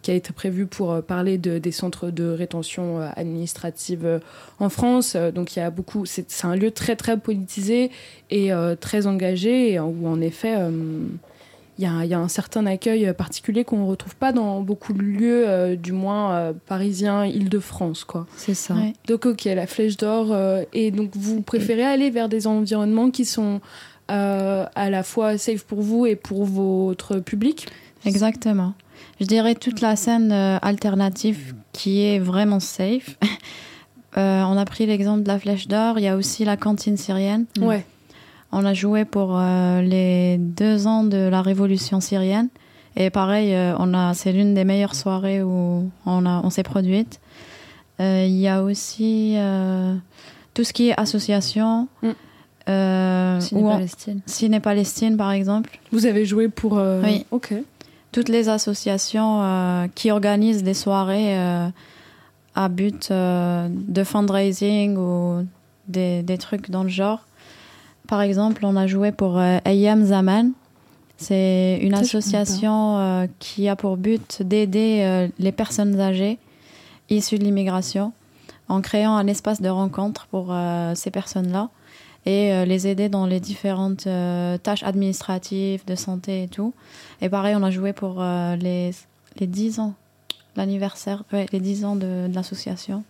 [0.01, 4.21] qui a été prévu pour parler de, des centres de rétention administrative
[4.59, 5.17] en France.
[5.17, 6.07] Donc, il y a beaucoup.
[6.07, 7.91] C'est un lieu très, très politisé
[8.31, 10.57] et très engagé, où en effet.
[11.79, 14.61] Il y, a, il y a un certain accueil particulier qu'on ne retrouve pas dans
[14.61, 18.27] beaucoup de lieux, euh, du moins euh, parisiens, Île-de-France, quoi.
[18.37, 18.75] C'est ça.
[18.75, 18.93] Ouais.
[19.09, 20.29] Donc ok, la flèche d'or.
[20.33, 23.61] euh, et donc vous préférez aller vers des environnements qui sont
[24.11, 27.69] euh, à la fois safe pour vous et pour votre public?
[28.05, 28.75] Exactement.
[29.21, 33.17] Je dirais toute la scène euh, alternative qui est vraiment safe.
[34.19, 35.99] Euh, on a pris l'exemple de la Flèche d'Or.
[35.99, 37.47] Il y a aussi la cantine syrienne.
[37.59, 37.83] Ouais.
[38.53, 42.49] On a joué pour euh, les deux ans de la révolution syrienne.
[42.97, 46.63] Et pareil, euh, on a, c'est l'une des meilleures soirées où on, a, on s'est
[46.63, 47.21] produite.
[48.01, 49.95] Euh, Il y a aussi euh,
[50.53, 51.89] tout ce qui est association.
[52.03, 52.09] Mm.
[52.69, 54.21] euh, Ciné-Palestine.
[54.27, 55.71] Ciné-Palestine, par exemple.
[55.91, 56.79] Vous avez joué pour.
[56.79, 57.25] euh, Oui.
[57.31, 57.55] Ok.
[58.13, 61.69] toutes les associations euh, qui organisent des soirées euh,
[62.55, 65.47] à but euh, de fundraising ou
[65.89, 67.21] des, des trucs dans le genre.
[68.13, 70.51] Par exemple, on a joué pour euh, Ayam Zaman.
[71.17, 76.39] C'est une association euh, qui a pour but d'aider euh, les personnes âgées
[77.09, 78.13] issues de l'immigration
[78.69, 80.55] en créant un espace de rencontre pour
[80.95, 81.71] ces personnes-là
[82.27, 86.75] et les aider dans les différentes euh, tâches administratives, de santé et tout.
[87.23, 88.91] Et pareil, on a joué pour euh, les,
[89.41, 89.95] les 10 ans,
[90.57, 93.05] l'anniversaire, ouais, les 10 ans de, de l'association.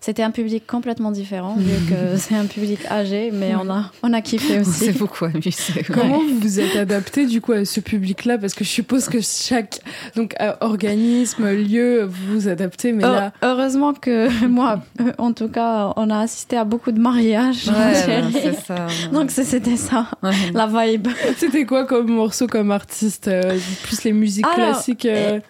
[0.00, 4.12] C'était un public complètement différent, vu que c'est un public âgé, mais on a, on
[4.12, 4.70] a kiffé On aussi.
[4.86, 5.82] s'est beaucoup amusé.
[5.92, 8.38] Comment vous vous êtes adapté du coup à ce public-là?
[8.38, 9.80] Parce que je suppose que chaque
[10.14, 13.32] donc euh, organisme, lieu, vous vous adaptez, mais là.
[13.42, 17.66] Heureusement que moi, euh, en tout cas, on a assisté à beaucoup de mariages.
[17.68, 18.86] Ouais, ben, c'est ça.
[19.12, 20.30] Donc c'est- c'était ça, Ouais.
[20.54, 21.08] la vibe.
[21.36, 25.40] C'était quoi comme morceau, comme artiste euh, Plus les musiques Alors, classiques euh,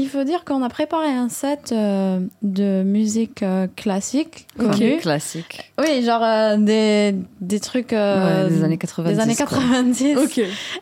[0.00, 4.46] il faut dire qu'on a préparé un set euh, de musique euh, classique.
[4.60, 4.72] Ok.
[4.72, 4.96] connue.
[4.98, 5.72] Classique.
[5.80, 9.14] Oui, genre euh, des, des trucs Ouais, des années 90.
[9.14, 9.46] des années quoi.
[9.46, 10.16] 90.
[10.18, 10.40] Ok.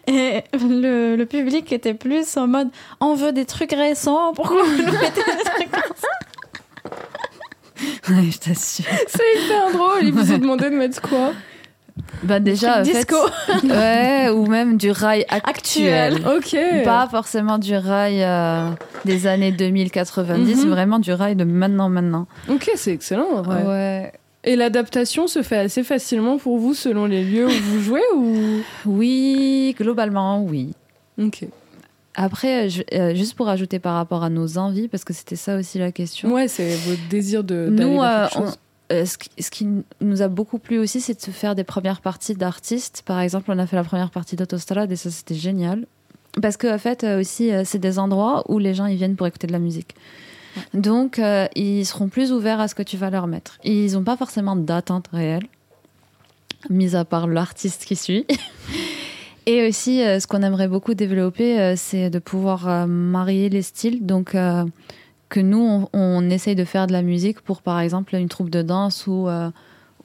[0.09, 2.69] Et le, le public était plus en mode
[3.01, 5.69] on veut des trucs récents, pourquoi vous nous mettez des trucs
[8.09, 8.85] Ouais, je t'assure.
[9.09, 10.05] C'est hyper drôle.
[10.05, 11.33] Il vous a demandé de mettre quoi?
[12.23, 13.17] Bah déjà, en fait, disco
[13.65, 16.15] ouais, ou même du rail actuel.
[16.15, 16.37] Actuel.
[16.37, 16.85] Ok.
[16.85, 18.71] Pas forcément du rail euh,
[19.05, 20.71] des années 2090, Mhm.
[20.71, 22.27] vraiment du rail de maintenant, maintenant.
[22.49, 23.43] Ok, c'est excellent.
[23.45, 24.13] Ouais.
[24.45, 28.61] Et l'adaptation se fait assez facilement pour vous selon les lieux où vous jouez ou?
[28.87, 30.75] Oui, globalement, oui.
[31.21, 31.45] Ok.
[32.17, 35.57] Après, je- euh, juste pour ajouter par rapport à nos envies, parce que c'était ça
[35.57, 36.31] aussi la question.
[36.33, 38.27] Ouais, c'est votre désir de Nous, euh.
[38.93, 39.67] Euh, ce, qui, ce qui
[40.01, 43.03] nous a beaucoup plu aussi, c'est de se faire des premières parties d'artistes.
[43.05, 45.87] Par exemple, on a fait la première partie d'Autostrade et ça, c'était génial.
[46.43, 49.17] Parce que, en fait, euh, aussi, euh, c'est des endroits où les gens ils viennent
[49.17, 49.95] pour écouter de la musique.
[50.73, 51.21] Donc,
[51.57, 53.59] ils seront plus ouverts à ce que tu vas leur mettre.
[53.65, 55.49] Ils n'ont pas forcément d'attente réelle,
[56.71, 58.25] mis à part l'artiste qui suit.
[59.47, 64.07] Et aussi, ce qu'on aimerait beaucoup développer, c'est de pouvoir marier les styles.
[64.07, 64.37] Donc,
[65.35, 68.63] que nous, on, essaye de faire de la musique pour, par exemple, une troupe de
[68.63, 69.51] danse ou, euh,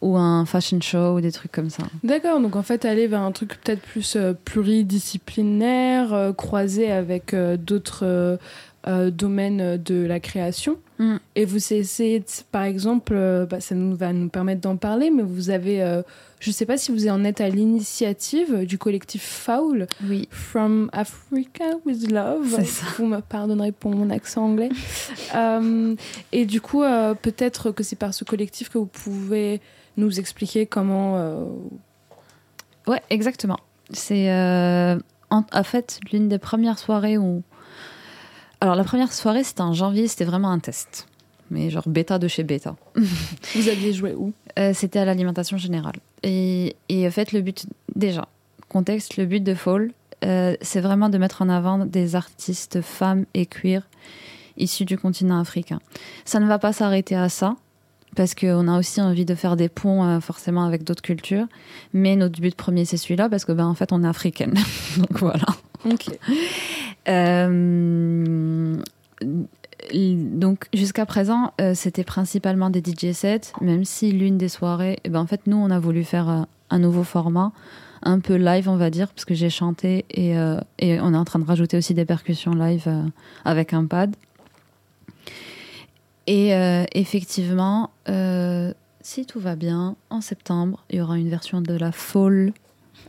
[0.01, 1.83] ou un fashion show ou des trucs comme ça.
[2.03, 7.35] D'accord, donc en fait aller vers un truc peut-être plus euh, pluridisciplinaire, euh, croisé avec
[7.35, 8.39] euh, d'autres
[8.87, 10.77] euh, domaines de la création.
[10.99, 11.15] Mm.
[11.35, 15.09] Et vous essayez, de- par exemple, euh, bah, ça nous va nous permettre d'en parler,
[15.11, 16.01] mais vous avez, euh,
[16.39, 20.27] je ne sais pas si vous en êtes à l'initiative du collectif Foul, Oui.
[20.31, 22.57] From Africa with Love.
[22.97, 24.69] Vous me pardonnerez pour mon accent anglais.
[26.31, 26.83] Et du coup,
[27.21, 29.59] peut-être que c'est par ce collectif que vous pouvez
[29.97, 31.45] nous expliquer comment
[32.87, 33.59] Ouais, exactement.
[33.91, 34.99] C'est en,
[35.51, 37.43] en fait l'une des premières soirées où.
[38.61, 41.07] Alors, la première soirée, c'était en janvier, c'était vraiment un test.
[41.51, 42.75] Mais genre bêta de chez bêta.
[42.95, 44.33] vous aviez joué où?
[44.59, 45.95] Euh, c'était à l'alimentation générale.
[46.23, 48.27] Et, et en fait, le but, déjà,
[48.67, 49.91] contexte, le but de Fall,
[50.25, 53.87] euh, c'est vraiment de mettre en avant des artistes femmes et queer
[54.57, 55.79] issus du continent africain.
[56.25, 57.55] Ça ne va pas s'arrêter à ça,
[58.15, 61.45] parce qu'on a aussi envie de faire des ponts euh, forcément avec d'autres cultures.
[61.93, 64.55] Mais notre but premier, c'est celui-là, parce que ben, en fait, on est africaine.
[64.97, 65.45] Donc voilà.
[65.85, 66.07] Ok.
[67.07, 68.75] Euh,
[69.93, 75.09] donc jusqu'à présent, euh, c'était principalement des DJ sets, même si l'une des soirées, eh
[75.09, 77.51] ben, en fait, nous, on a voulu faire un nouveau format,
[78.03, 80.33] un peu live, on va dire, parce que j'ai chanté et,
[80.77, 82.87] et on est en train de rajouter aussi des percussions live
[83.45, 84.15] avec un pad.
[86.29, 91.59] Et euh, effectivement, euh, si tout va bien, en septembre, il y aura une version
[91.59, 92.53] de la Fall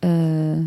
[0.06, 0.62] euh,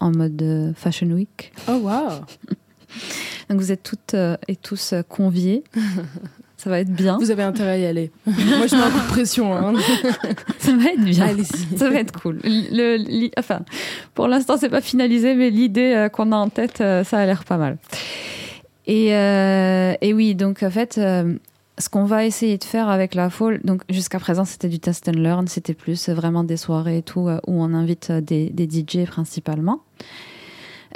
[0.00, 1.52] en mode Fashion Week.
[1.68, 2.24] Oh wow
[3.50, 4.14] Donc vous êtes toutes
[4.48, 5.62] et tous conviés.
[6.56, 7.18] Ça va être bien.
[7.18, 8.10] Vous avez intérêt à y aller.
[8.26, 9.54] Moi, je mets un coup de pression.
[9.54, 9.74] Hein.
[10.58, 11.26] Ça va être bien.
[11.26, 11.76] Allez-y.
[11.76, 12.40] Ça va être cool.
[12.44, 13.60] Le, enfin,
[14.14, 17.58] pour l'instant, c'est pas finalisé, mais l'idée qu'on a en tête, ça a l'air pas
[17.58, 17.76] mal.
[18.90, 21.34] Et, euh, et oui, donc en fait, euh,
[21.80, 25.08] ce qu'on va essayer de faire avec la Fall, donc jusqu'à présent, c'était du test
[25.08, 28.50] and learn, c'était plus vraiment des soirées et tout, euh, où on invite euh, des,
[28.50, 29.82] des DJ principalement.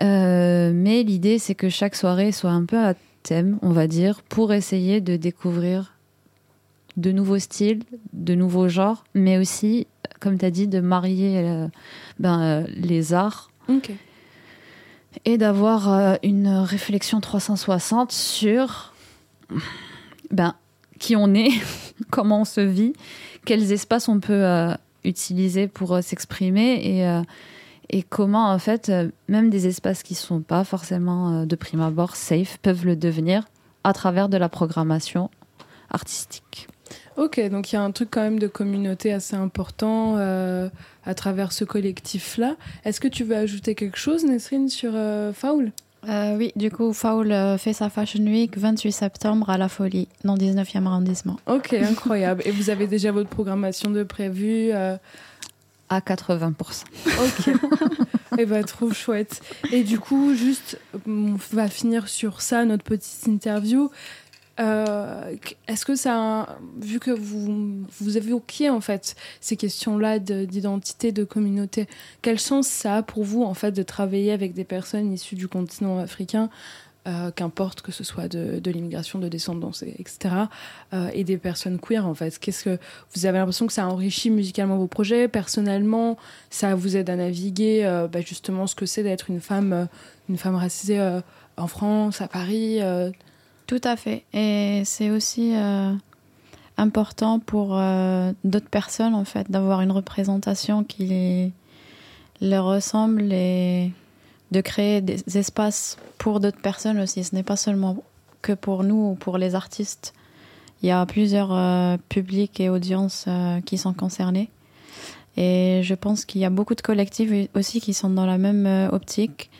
[0.02, 4.22] Euh, mais l'idée, c'est que chaque soirée soit un peu à thème, on va dire,
[4.22, 5.94] pour essayer de découvrir
[6.96, 9.86] de nouveaux styles, de nouveaux genres, mais aussi,
[10.20, 11.66] comme tu as dit, de marier euh,
[12.18, 13.90] ben, euh, les arts Ok.
[15.24, 18.94] et d'avoir euh, une réflexion 360 sur
[20.30, 20.54] ben,
[20.98, 21.50] qui on est,
[22.10, 22.92] comment on se vit,
[23.44, 27.22] quels espaces on peut euh, utiliser pour euh, s'exprimer et, euh,
[27.90, 28.90] et comment en fait
[29.28, 33.44] même des espaces qui sont pas forcément de prime abord safe peuvent le devenir
[33.84, 35.30] à travers de la programmation
[35.90, 36.68] artistique.
[37.16, 40.16] Ok, donc il y a un truc quand même de communauté assez important
[41.06, 42.56] à travers ce collectif-là.
[42.84, 45.72] Est-ce que tu veux ajouter quelque chose, Nesrine, sur euh, Foul
[46.08, 50.08] Euh, oui, du coup, Foul euh, fait sa Fashion Week 28 septembre à La Folie,
[50.24, 51.38] dans le 19e arrondissement.
[51.46, 52.42] Ok, incroyable.
[52.44, 54.96] Et vous avez déjà votre programmation de prévue euh,
[55.88, 56.84] À 80%.
[57.06, 57.54] Ok.
[58.38, 59.42] Et bah trop chouette.
[59.70, 63.90] Et du coup, juste, on va finir sur ça, notre petite interview.
[64.60, 65.34] Euh,
[65.66, 71.24] Est-ce que ça, vu que vous vous évoquiez en fait ces questions-là de- d'identité, de
[71.24, 71.88] communauté,
[72.22, 75.48] quel sens ça a pour vous en fait de travailler avec des personnes issues du
[75.48, 76.50] continent africain,
[77.08, 80.34] euh, qu'importe que ce soit de, l'immigration, de descendance, et- etc.,
[80.92, 82.38] euh, et des personnes queer en fait?
[82.38, 82.78] Qu'est-ce que
[83.14, 85.26] vous avez l'impression que ça enrichit musicalement vos projets?
[85.26, 86.16] Personnellement
[86.50, 89.88] ça vous aide à naviguer bah, justement ce que c'est d'être une femme,
[90.28, 91.00] une femme racisée
[91.56, 92.78] en France, à Paris.
[93.66, 94.24] Tout à fait.
[94.34, 95.92] Et c'est aussi euh,
[96.76, 101.52] important pour euh, d'autres personnes, en fait, d'avoir une représentation qui
[102.40, 103.90] leur ressemble et
[104.50, 107.24] de créer des espaces pour d'autres personnes aussi.
[107.24, 108.02] Ce n'est pas seulement
[108.42, 110.12] que pour nous ou pour les artistes.
[110.82, 113.26] Il y a plusieurs euh, publics et audiences
[113.64, 114.50] qui sont concernés.
[115.38, 118.90] Et je pense qu'il y a beaucoup de collectifs aussi qui sont dans la même
[118.92, 119.50] optique.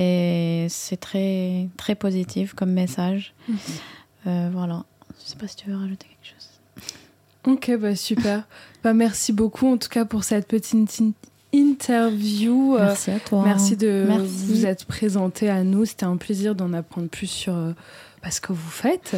[0.00, 3.34] Et c'est très, très positif comme message.
[4.28, 4.84] Euh, voilà.
[5.24, 6.92] Je sais pas si tu veux rajouter quelque chose.
[7.52, 8.44] Ok, bah super.
[8.84, 11.12] bah, merci beaucoup en tout cas pour cette petite in-
[11.52, 12.76] interview.
[12.76, 13.42] Euh, Merci à toi.
[13.44, 14.24] Merci de Merci.
[14.46, 15.84] vous être présenté à nous.
[15.84, 17.72] C'était un plaisir d'en apprendre plus sur euh,
[18.22, 19.16] bah, ce que vous faites.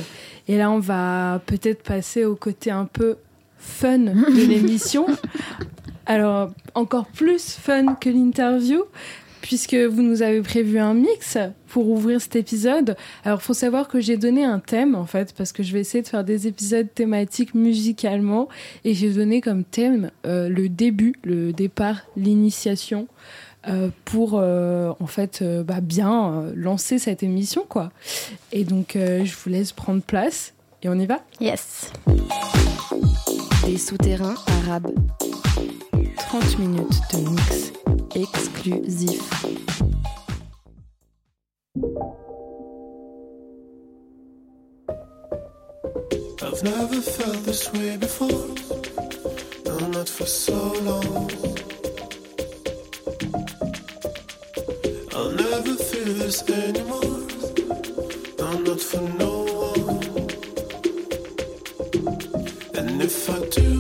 [0.49, 3.17] Et là, on va peut-être passer au côté un peu
[3.59, 5.07] fun de l'émission.
[6.07, 8.83] Alors, encore plus fun que l'interview,
[9.51, 11.37] puisque vous nous avez prévu un mix
[11.67, 12.95] pour ouvrir cet épisode.
[13.25, 16.03] Alors, faut savoir que j'ai donné un thème, en fait, parce que je vais essayer
[16.03, 18.49] de faire des épisodes thématiques musicalement.
[18.85, 23.09] Et j'ai donné comme thème euh, le début, le départ, l'initiation.
[23.67, 27.93] euh, pour euh, en fait euh, bah, bien euh, lancer cette émission quoi
[28.53, 31.19] et donc euh, je vous laisse prendre place et on y va?
[31.41, 31.93] Yes.
[33.67, 34.93] Des souterrains arabes
[36.31, 37.73] 30 minutes de mix
[38.15, 39.43] exclusifs.
[46.41, 48.47] I've never felt this way before.
[49.67, 51.31] No, not for so long.
[55.17, 57.27] I'll never feel this anymore.
[58.39, 59.33] No, not for no
[59.67, 60.29] one.
[62.79, 63.80] And if I do,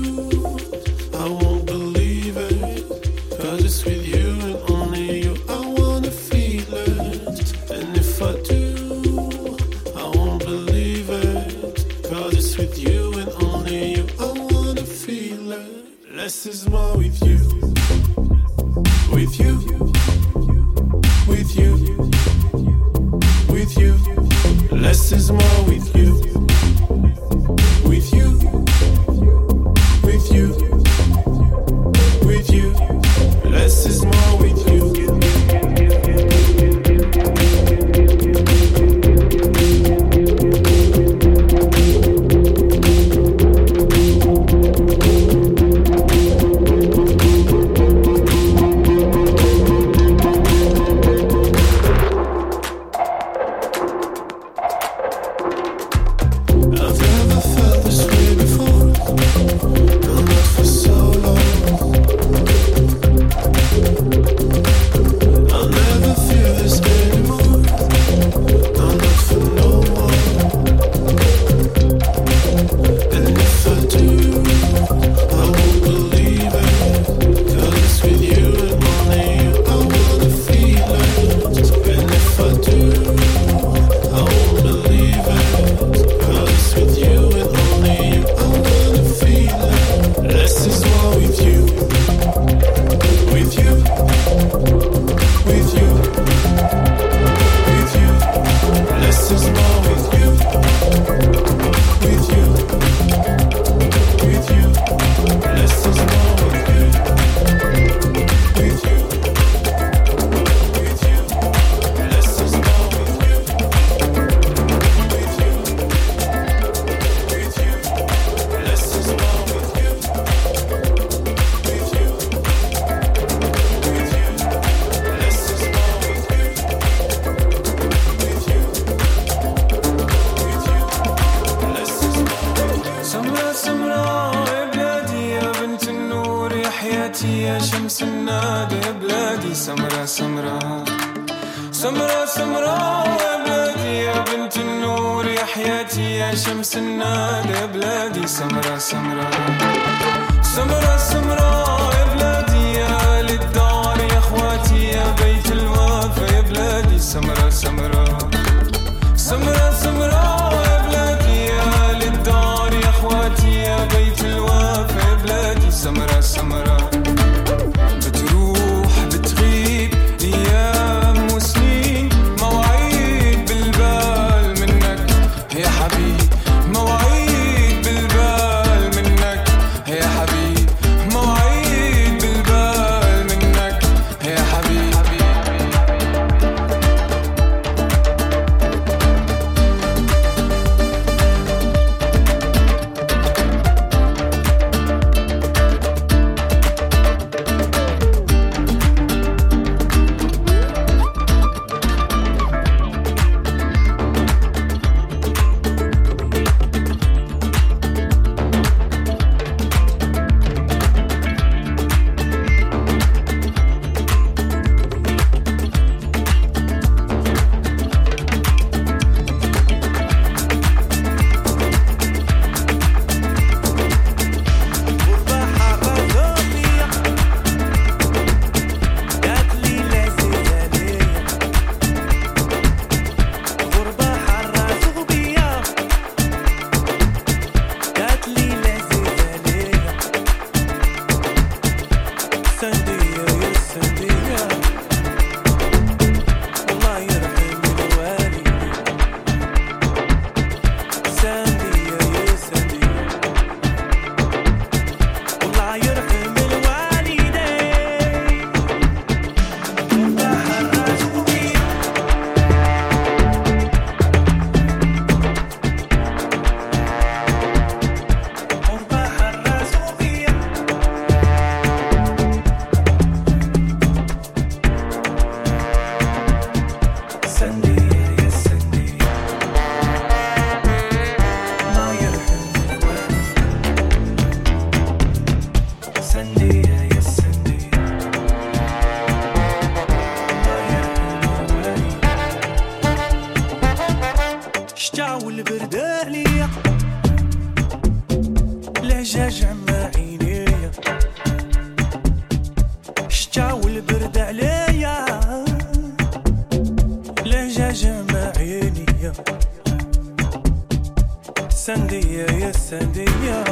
[312.70, 313.44] Sending you,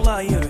[0.00, 0.40] Olayı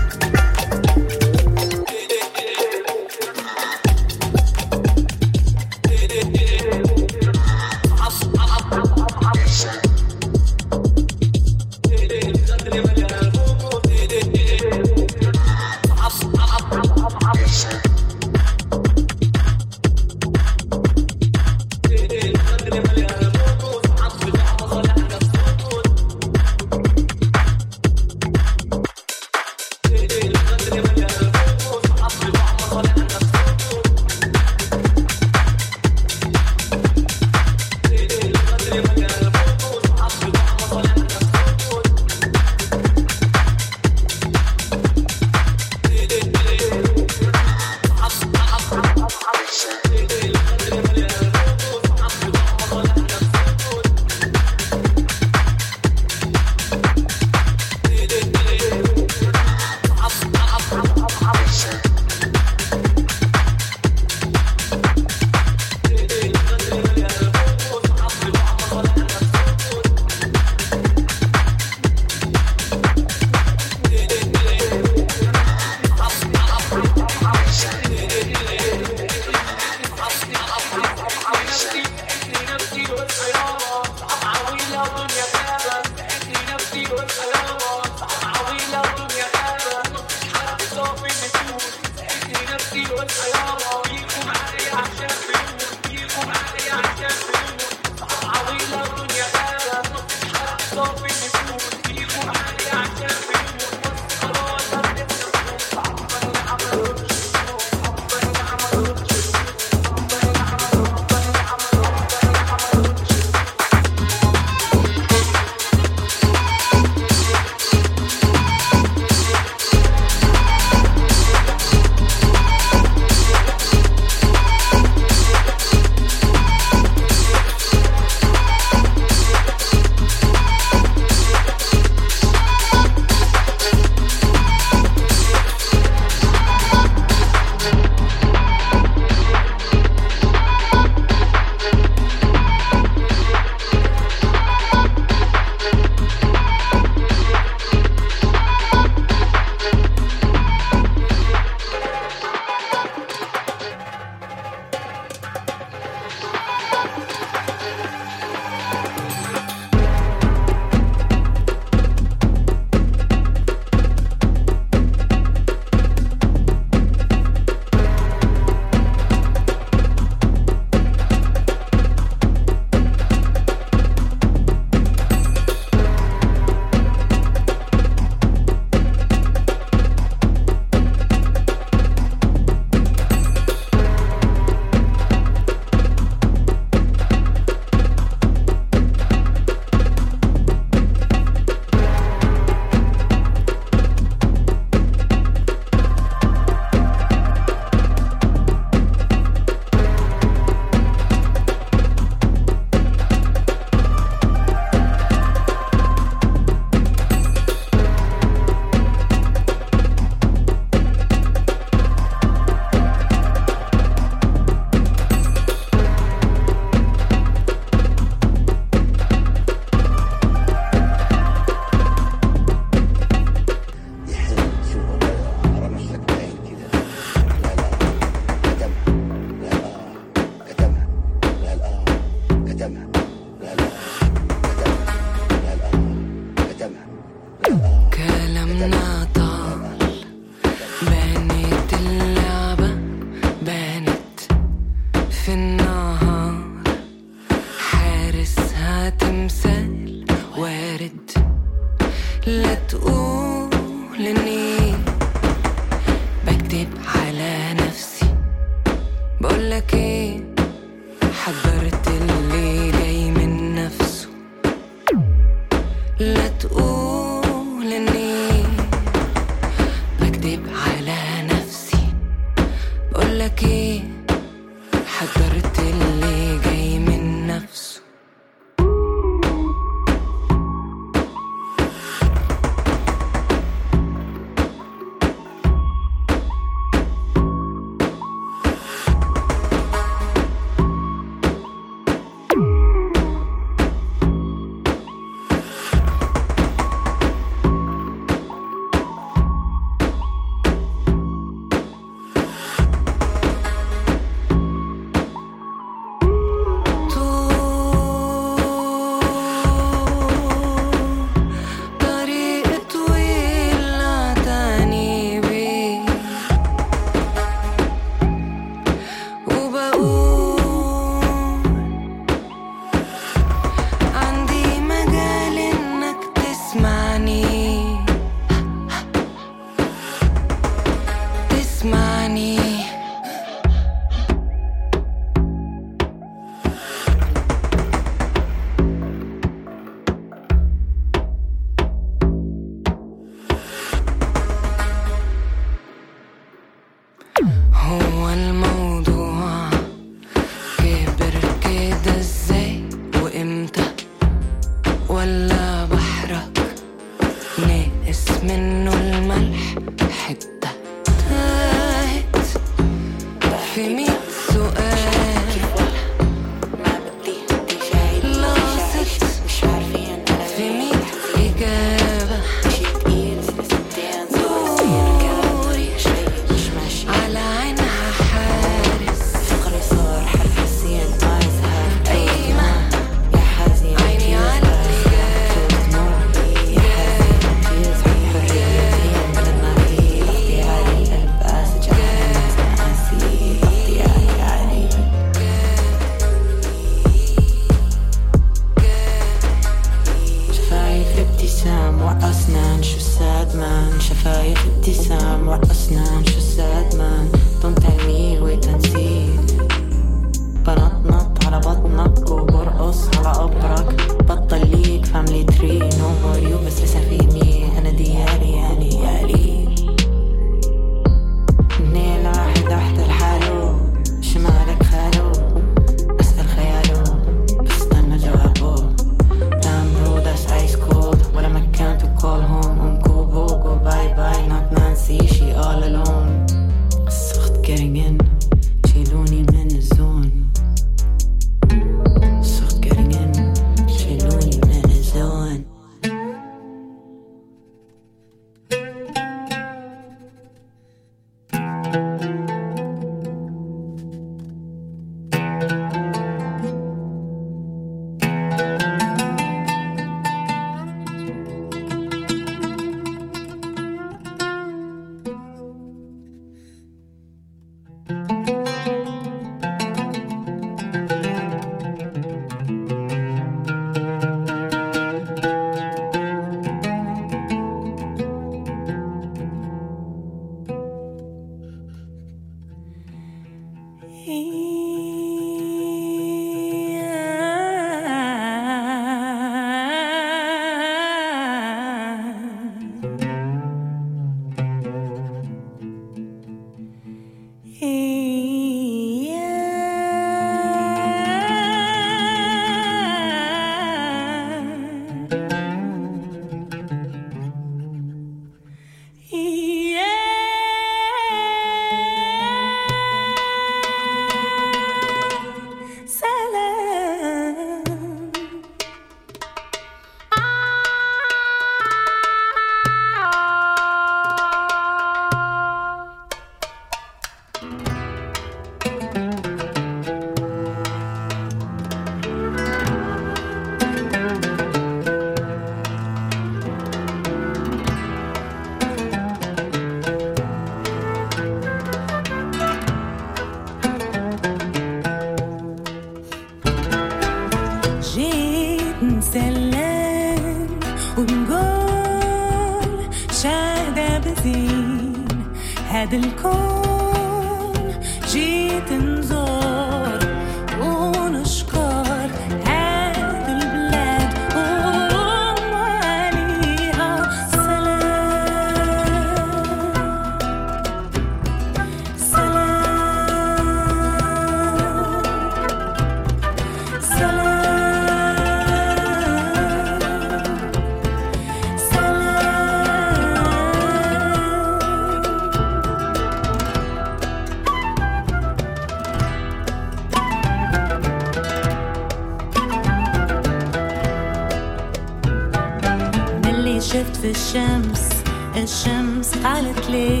[596.72, 597.88] شفت في الشمس
[598.36, 600.00] الشمس قالت لي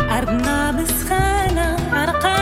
[0.00, 2.33] أرضنا بسخانة عرقانة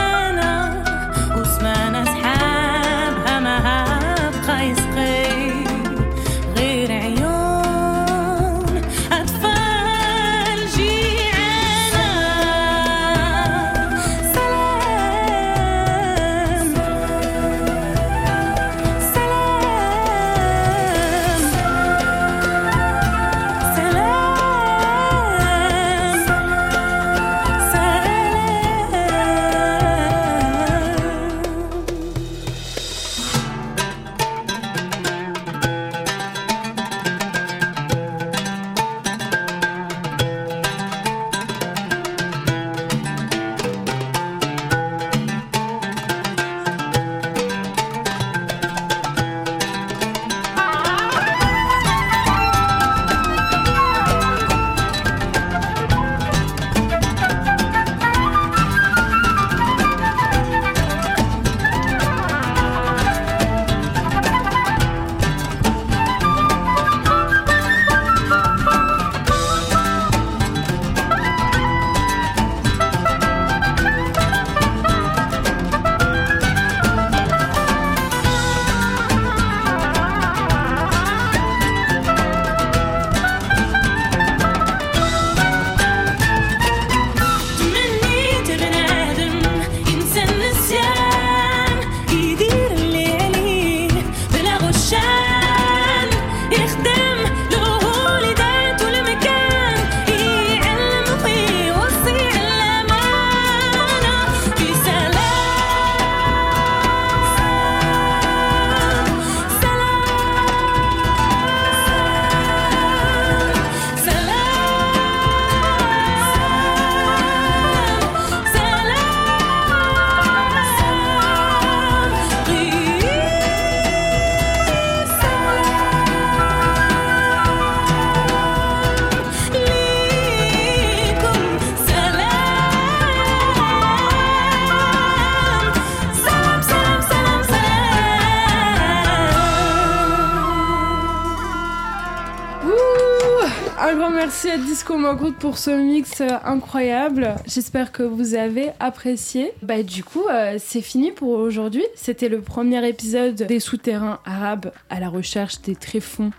[145.17, 147.35] pour ce mix euh, incroyable.
[147.45, 149.51] J'espère que vous avez apprécié.
[149.61, 151.83] Bah du coup, euh, c'est fini pour aujourd'hui.
[151.95, 156.31] C'était le premier épisode des souterrains arabes à la recherche des tréfonds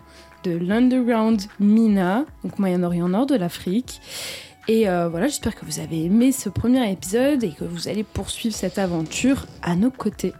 [0.43, 4.01] de l'underground Mina, donc Moyen-Orient Nord de l'Afrique.
[4.67, 8.03] Et euh, voilà, j'espère que vous avez aimé ce premier épisode et que vous allez
[8.03, 10.33] poursuivre cette aventure à nos côtés.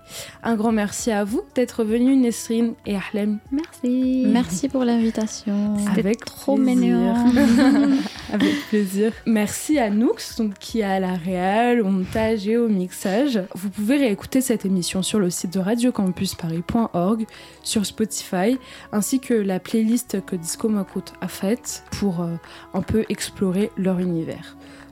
[0.43, 3.39] Un grand merci à vous d'être venus, Nesrine et Ahlem.
[3.51, 4.25] Merci.
[4.27, 5.77] Merci pour l'invitation.
[5.95, 6.75] Avec trop plaisir.
[6.75, 7.15] mignon.
[8.33, 9.13] Avec plaisir.
[9.27, 13.41] Merci à donc, qui est à la réal, au montage et au mixage.
[13.55, 17.27] Vous pouvez réécouter cette émission sur le site de radiocampusparis.org,
[17.63, 18.59] sur Spotify,
[18.93, 22.35] ainsi que la playlist que Disco Makut a faite pour euh,
[22.73, 24.01] un peu explorer leur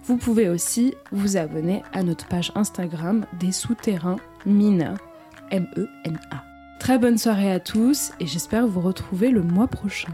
[0.04, 4.16] Vous pouvez aussi vous abonner à notre page Instagram des souterrains
[4.46, 4.94] Mina,
[5.50, 6.44] M-E-N-A.
[6.80, 10.12] Très bonne soirée à tous et j'espère vous retrouver le mois prochain.